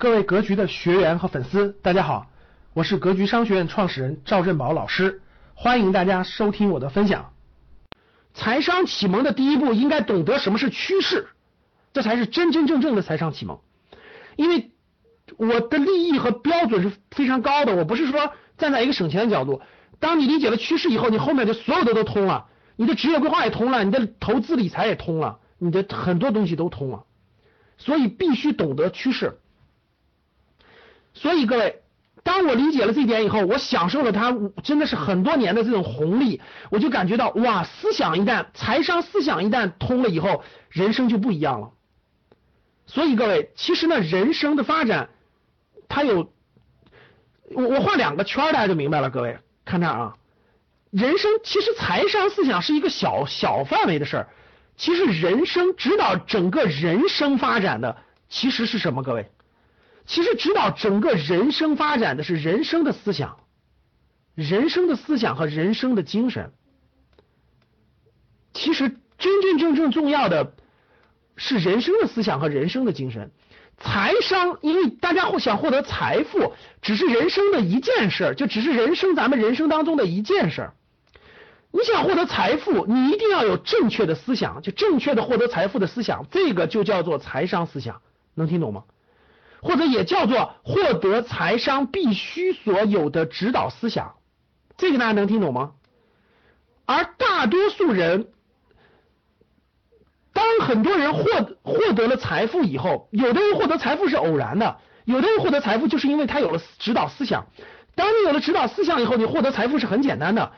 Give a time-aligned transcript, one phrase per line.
[0.00, 2.30] 各位格局的学员和粉丝，大家好，
[2.72, 5.22] 我是格局商学院创始人赵振宝老师，
[5.54, 7.32] 欢迎大家收听我的分享。
[8.32, 11.26] 财商启蒙的第一步，应该懂得什么是趋势，
[11.92, 13.58] 这才是真真正正的财商启蒙。
[14.36, 14.70] 因为
[15.36, 19.62] 我的利益和标准是非常高的，我不是说站在一个省钱的角度。
[19.98, 22.46] 当你理解了趋势以后，你后面的所有的都通了，
[22.76, 27.02] 你的职业规划也通了，你的投资理财也通了，你的很多东西都通了。
[27.78, 29.40] 所以必须懂得趋势。
[31.14, 31.82] 所以各位，
[32.22, 36.40] 当我理解了这一点以后，我享受了它真的是很多年的这种红利，
[36.70, 41.70] 我就感觉到哇，思想一旦财商思想一旦通了以后，人生就不一样了。
[42.86, 45.10] 所以各位，其实呢，人生的发展，
[45.88, 46.32] 它有
[47.50, 49.10] 我我画两个圈，大家就明白了。
[49.10, 50.14] 各位看这啊，
[50.90, 54.28] 人生其实财商思想是一个小小范围的事儿，
[54.76, 57.96] 其实人生指导整个人生发展的
[58.28, 59.02] 其实是什么？
[59.02, 59.30] 各位？
[60.08, 63.40] 其实指导整个人生发展的是人生的思想，
[64.34, 66.50] 人生的思想和人生的精神。
[68.54, 68.88] 其实
[69.18, 70.54] 真真正正重要的
[71.36, 73.30] 是人生的思想和人生的精神。
[73.76, 80.70] 财商，因为大家会想获得财富，只是人生的一件事，就只是人生咱们人生当中的一件事。
[81.70, 88.00] 你想获得财富，你一定要有正确的思想，就正确的获得财富的思想，这个就叫做财商思想，
[88.34, 88.84] 能听懂吗？
[89.60, 94.14] 或者也叫做获得财商必须所有的指导思想，
[94.76, 95.72] 这个大家能听懂吗？
[96.86, 98.28] 而大多数人，
[100.32, 101.22] 当很多人获
[101.62, 107.46] 获得了财富以后，有的人获得财富是偶然的，有的人获得财富就是因为他有了指导思想。
[107.94, 110.52] 当你有了指导思想以后，你获得财富是很简单的。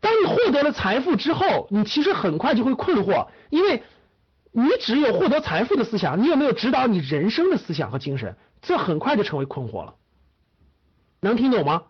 [0.00, 3.82] 当你获得了财富之后，你其实很快就会困惑，因为
[4.58, 8.36] 你只有获得财富的思想，你有没有指导你人生的思想和精神？
[8.62, 9.96] 这很快就成为困惑了，
[11.20, 11.82] 能听懂吗？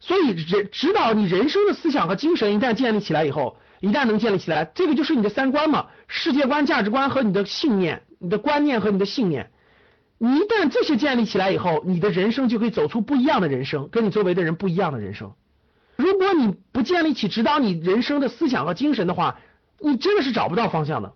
[0.00, 9.52] 所以人指导你人生的思想和精神一旦建立起来以后，一旦能建立起来，这个就是你的三观嘛，世界观、价值观和你的信念、你的观念和你的信念。
[10.18, 15.32] 你一旦这些建立起来以后，你的人生就可以走出不一样的人生，跟你周围的人不一样的人生。
[15.94, 19.38] 如果你不建立起指导你人生的思想和精神的话，
[19.78, 21.12] 你真的是找不到方向的。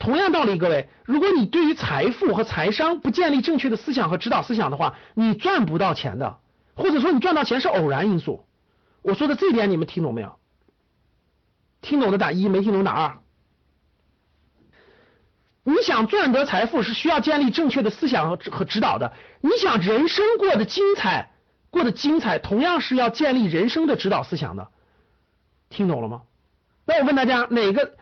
[0.00, 6.38] 同样道理，各位，如果你对于财富和财商不建立正确的思想和指导思想的话，你赚不到钱的，
[6.74, 8.46] 或者说你赚到钱是偶然因素。
[9.02, 10.38] 我说的这点你们听懂没有？
[11.82, 13.18] 听懂的打一，没听懂打二。
[15.64, 19.12] 你想赚得财富是需要建立正确的思想和和指导的。
[19.42, 21.30] 你想人生过得精彩，
[21.68, 24.68] 过得精彩，同样是要建立人生的指导思想的。
[25.68, 26.22] 听懂了吗？
[26.86, 27.96] 那我问大家，哪个？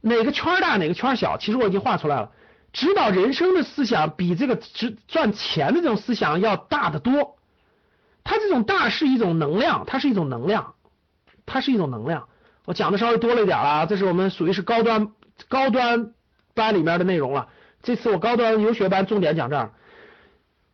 [0.00, 2.30] 哪个圈大哪个圈小，其实我已经画出来了。
[2.72, 7.36] 指导人生的思想比这个值赚钱的这种思想要大得多。
[8.22, 10.74] 它这种大是一种能量，它是一种能量，
[11.46, 12.28] 它是一种能量。
[12.66, 15.08] 我讲的稍微多了一点啊，这是我们属于是高端
[15.48, 16.12] 高端
[16.54, 17.48] 班里面的内容了。
[17.82, 19.72] 这次我高端游学班重点讲这儿，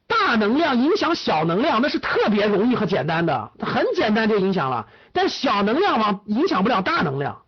[0.06, 4.86] 大能量影响小能量，那是特别容易和简单的，很简单就影响了。
[5.12, 7.42] 但小能量往影响不了大能量，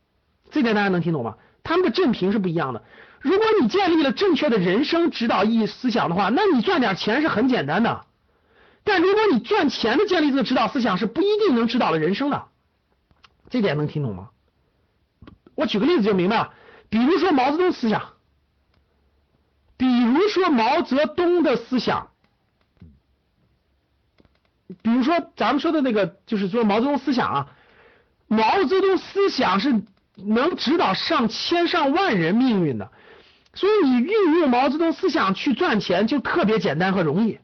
[0.50, 1.34] 这点大家能听懂吗？
[1.68, 2.82] 他们的正评是不一样的。
[3.20, 8.06] 如果你建立了正确的人生指导意义思想的话，那你赚点钱是很简单的。
[8.84, 12.46] 但如果你赚钱的建立这个指导思想是不一定能指导了人生的，
[13.50, 14.30] 这点能听懂吗？
[15.54, 16.54] 我举个例子就明白了。
[16.88, 18.14] 比如说毛泽东思想，
[19.76, 22.08] 比如说毛泽东的思想，
[24.80, 27.50] 比如说咱们说的那个，就是说毛泽东思想啊，
[28.26, 29.82] 毛泽东思想是。
[30.26, 32.90] 能指导上千上万人命运的，
[33.54, 37.38] 所以你运用毛泽东思想去赚钱就特别简单和容易，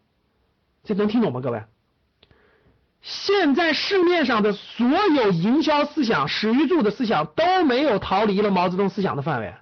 [0.83, 1.41] 这能听懂吗？
[1.41, 1.63] 各位，
[3.01, 9.55] 现在市面上的所有营销思想、史玉柱的思想都没有逃离了毛泽东思想的范围。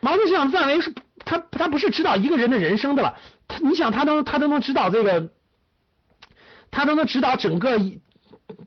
[0.00, 3.16] 毛泽东思想的范围是，他他不是指导一个人的人生的了，
[3.48, 5.30] 他你想他都他都能指导这个，
[6.70, 7.80] 他都能指导整个。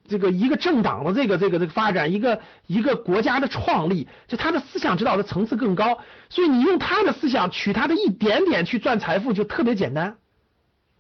[0.08, 6.00] 这个一个政党的这个这个这个发展，一个一个国家的创立，就他的思想指导的层次更高，
[6.30, 10.18] 所以你用他的思想取他的一点点去赚财富就特别简单，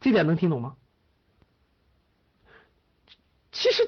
[0.01, 0.73] 这点能听懂吗？
[3.51, 3.83] 其实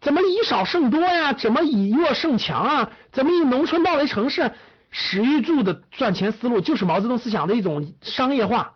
[0.00, 1.32] 怎么以少胜多呀？
[1.32, 2.90] 怎么以弱胜强啊？
[3.10, 4.52] 怎么以农村包围城市？
[4.94, 8.74] 史玉柱的赚钱思路就是毛泽东思想的一种商业化，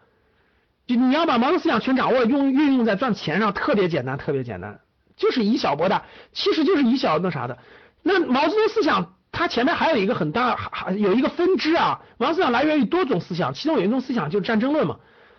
[0.87, 4.81] 就你要把毛泽东思想全掌握，用运用在赚钱上，特别简单，特别简单。
[5.17, 7.59] 就是以小博大，其实就是以小那啥的。
[8.03, 12.01] 那毛泽东思想，它前面还有一个很大，还有一个分支啊。
[12.19, 14.99] 毛泽东思想来源于多种思想，其中有一种思想就是战争论嘛。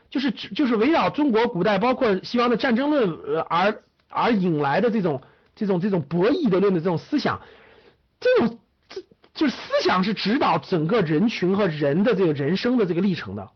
[0.10, 5.22] 就是就是围绕中国古代包括西方的战争论而而引来的这种
[5.54, 7.42] 这种这种博弈的论的这种思想，
[8.20, 8.58] 这种
[8.88, 9.02] 这
[9.34, 13.50] 就是思想是指导整个人群和人的这个人生的这个历程的。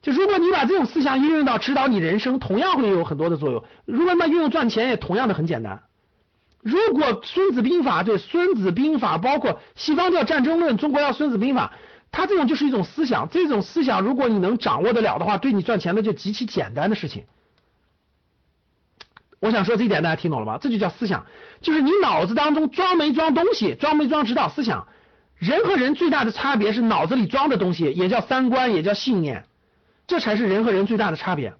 [0.00, 3.64] 就如果你把这种思想运用到指导你人生，同样会有很多的作用。
[3.84, 5.82] 如果那运用赚钱，也同样的很简单。
[6.62, 11.72] 如果《孙子兵法》对《孙子兵法》，包括西方叫战争论，中国叫《孙子兵法》，
[12.10, 13.28] 它这种就是一种思想。
[13.28, 17.24] 这种思想，如果你能掌握得了的话，对你赚钱的就极其简单的事情。
[19.40, 20.58] 我想说这一点，大家听懂了吗？
[20.60, 21.26] 这就叫思想，
[21.60, 24.88] 就是你脑子当中装没装东西，装没装指导思想。
[25.36, 29.44] 人和人最大的差别是脑子里装的东西，也叫三观，也叫信念。
[30.08, 31.54] 这才是人和人最大的差别，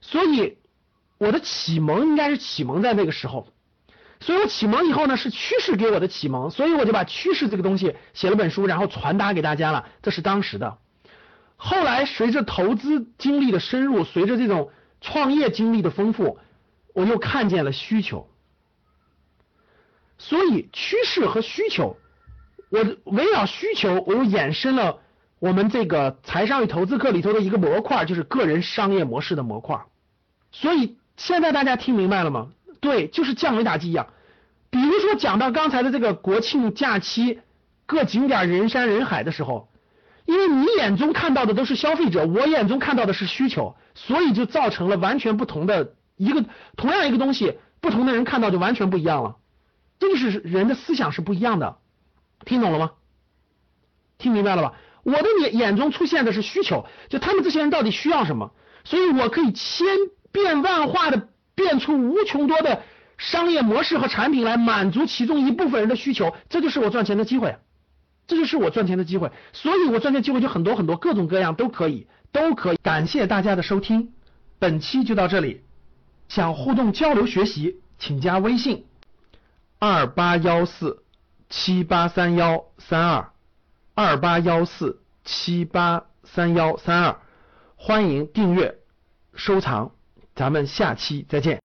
[0.00, 0.58] 所以
[1.18, 3.46] 我的启蒙应该是启蒙在那个时候，
[4.18, 9.86] 所以我启蒙以后呢是趋势给我的启蒙，所以我就把趋势这个东西写了本书，然后传达给大家了。
[10.02, 10.78] 这是当时的，
[11.56, 16.40] 后来随着投资经历的深入，随着这种创业经历的丰富，
[16.92, 18.28] 我又看见了需求，
[20.18, 21.96] 所以趋势和需求，
[22.68, 24.98] 我围绕需求，我又衍生了。
[25.38, 29.80] 我们这个财商与投资课里头的一个模块就是个人商业模式的模块，
[30.50, 32.48] 所以现在大家听明白了吗？
[32.80, 34.08] 对，就是降维打击一样。
[34.70, 37.40] 比如说讲到刚才的这个国庆假期，
[37.86, 39.68] 各景点人山人海的时候，
[40.26, 46.44] 因为你眼中看到的都是消费者，我眼中看到的是需求，所以就造成了完全不同的一个
[46.76, 49.36] 同样一个东西，不同的人看到就完全不一样了。
[50.00, 51.78] 这就是人的思想是不一样的，
[52.44, 52.90] 听懂了吗？
[54.18, 54.74] 听明白了吧？
[55.08, 58.52] 我的眼眼中出现的是需求，就他们这些人到底需要什么，
[58.84, 59.86] 所以我可以千
[60.30, 62.82] 变万化的变出无穷多的
[63.16, 67.56] 商业模式和产品来满足其中一部分人的需求，这就是我赚钱的机会，
[68.26, 72.76] 这就是我赚钱的机会，所以我赚钱机会就很多很多，各种各样都可以，都可以。
[72.82, 74.12] 感谢大家的收听，
[74.58, 75.62] 本期就到这里。
[76.28, 78.84] 想互动交流学习，请加微信
[79.78, 81.02] 二八幺四
[81.48, 83.30] 七八三幺三二。
[84.00, 87.16] 二八幺四七八三幺三二，
[87.74, 88.78] 欢迎订阅
[89.34, 89.90] 收藏，
[90.36, 91.56] 咱们下期再见。